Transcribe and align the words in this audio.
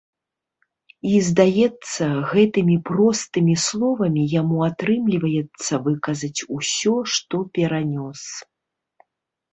І, 0.67 1.11
здаецца, 1.27 2.07
гэтымі 2.31 2.77
простымі 2.89 3.53
словамі 3.65 4.21
яму 4.41 4.57
атрымліваецца 4.71 5.73
выказаць 5.89 6.35
усё, 6.59 6.95
што 7.17 7.35
перанёс. 7.59 8.21